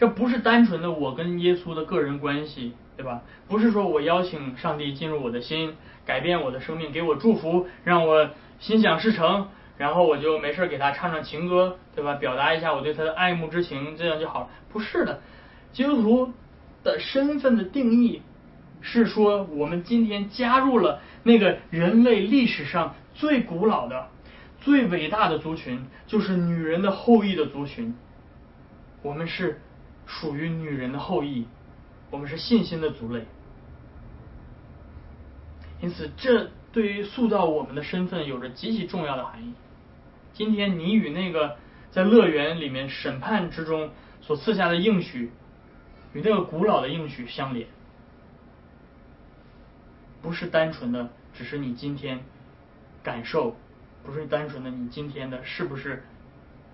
[0.00, 3.20] 这不是单纯的我跟耶稣的个人关系，对吧？
[3.48, 5.74] 不是说我邀请上帝进入我的心，
[6.06, 8.30] 改变我的生命，给我祝福，让我
[8.60, 12.14] 心想事成，然后我就没事给他唱唱情歌，对吧？
[12.14, 14.48] 表达一下我对他的爱慕之情，这样就好了。
[14.72, 15.20] 不是的，
[15.72, 16.32] 基督徒
[16.82, 18.22] 的身份的定义
[18.80, 24.06] 是说，我们今天加入了那个人类历史上最古老的、
[24.62, 27.94] 最伟大的族群，就是女人的后裔的族群。
[29.02, 29.60] 我们是。
[30.10, 31.46] 属于女人的后裔，
[32.10, 33.24] 我们是信心的族类，
[35.80, 39.54] 因此这对于塑造我们的身份有着极其重要的含义。
[40.32, 41.56] 今天你与那个
[41.92, 43.90] 在乐园里面审判之中
[44.20, 45.30] 所赐下的应许，
[46.12, 47.68] 与那个古老的应许相连，
[50.20, 52.20] 不是单纯的只是你今天
[53.02, 53.54] 感受，
[54.02, 56.02] 不是单纯的你今天的是不是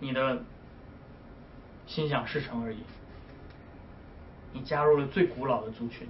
[0.00, 0.42] 你的
[1.86, 2.78] 心想事成而已。
[4.56, 6.08] 你加入了最古老的族群，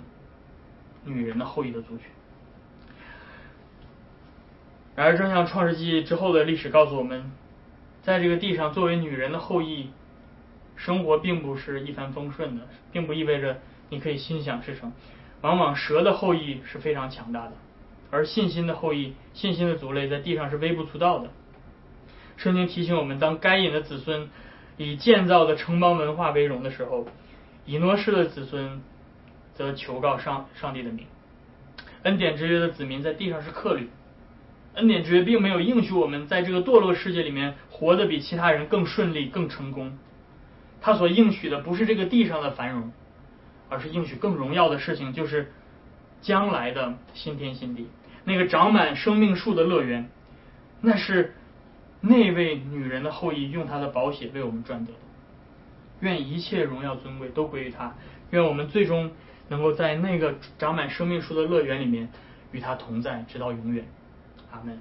[1.04, 2.06] 女人的后裔的族群。
[4.94, 7.32] 然而，正像创世纪之后的历史告诉我们，
[8.02, 9.90] 在这个地上作为女人的后裔，
[10.76, 14.92] 生活并不是一帆风顺的，并不意味着你可以心想事成。
[15.40, 17.52] 往往蛇的后裔是非常强大的，
[18.12, 21.30] 而信心的后裔、信心的族类在地上是微不足道的。
[22.36, 24.30] 圣经提醒我们，当该隐的子孙
[24.76, 27.08] 以建造的城邦文化为荣的时候。
[27.66, 28.80] 以诺氏的子孙
[29.54, 31.06] 则求告上上帝的名。
[32.04, 33.90] 恩典之约的子民在地上是客旅。
[34.74, 39.98] 恩典之约并没有应许我们在这个堕落世界里面活得比其他人更顺利、更成功。
[40.80, 42.92] 他所应许的不是这个地上的繁荣，
[43.68, 45.52] 而是应许更荣耀的事情，就是
[46.20, 47.88] 将来的新天新地，
[48.24, 50.08] 那个长满生命树的乐园。
[50.82, 51.34] 那是
[52.02, 54.98] 那位女人的后裔用她的宝血为我们赚得的。
[56.00, 57.94] 愿一切荣耀尊贵都归于他。
[58.30, 59.10] 愿我们最终
[59.48, 62.08] 能够在那个长满生命树的乐园里面
[62.52, 63.86] 与他同在，直到永远。
[64.50, 64.80] 阿门。